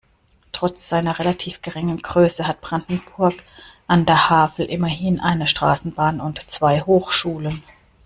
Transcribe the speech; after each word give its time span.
Trotz 0.51 0.89
seiner 0.89 1.19
relativ 1.19 1.61
geringen 1.61 1.99
Größe 2.01 2.47
hat 2.47 2.59
Brandenburg 2.61 3.35
an 3.85 4.07
der 4.07 4.31
Havel 4.31 4.65
immerhin 4.65 5.19
eine 5.19 5.47
Straßenbahn 5.47 6.19
und 6.19 6.41
zwei 6.49 6.81
Hochschulen. 6.81 7.61